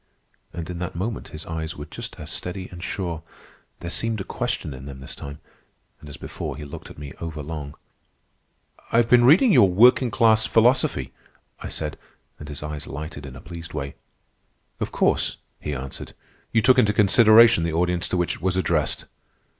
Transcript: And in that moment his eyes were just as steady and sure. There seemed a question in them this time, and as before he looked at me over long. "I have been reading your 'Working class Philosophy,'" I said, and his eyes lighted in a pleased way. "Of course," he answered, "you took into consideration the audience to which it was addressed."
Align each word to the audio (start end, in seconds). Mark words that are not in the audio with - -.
And 0.51 0.67
in 0.67 0.79
that 0.79 0.95
moment 0.95 1.27
his 1.27 1.45
eyes 1.45 1.75
were 1.77 1.85
just 1.85 2.19
as 2.19 2.31
steady 2.31 2.67
and 2.69 2.81
sure. 2.83 3.21
There 3.81 3.89
seemed 3.91 4.19
a 4.19 4.23
question 4.23 4.73
in 4.73 4.85
them 4.85 4.99
this 4.99 5.13
time, 5.15 5.41
and 5.99 6.09
as 6.09 6.17
before 6.17 6.57
he 6.57 6.65
looked 6.65 6.89
at 6.89 6.97
me 6.97 7.13
over 7.21 7.43
long. 7.43 7.75
"I 8.91 8.97
have 8.97 9.07
been 9.07 9.25
reading 9.25 9.51
your 9.53 9.69
'Working 9.69 10.09
class 10.09 10.47
Philosophy,'" 10.47 11.13
I 11.59 11.69
said, 11.69 11.99
and 12.39 12.49
his 12.49 12.63
eyes 12.63 12.87
lighted 12.87 13.27
in 13.27 13.35
a 13.35 13.41
pleased 13.41 13.73
way. 13.75 13.93
"Of 14.79 14.91
course," 14.91 15.37
he 15.59 15.75
answered, 15.75 16.15
"you 16.51 16.63
took 16.63 16.79
into 16.79 16.93
consideration 16.93 17.63
the 17.63 17.73
audience 17.73 18.07
to 18.07 18.17
which 18.17 18.37
it 18.37 18.41
was 18.41 18.57
addressed." 18.57 19.05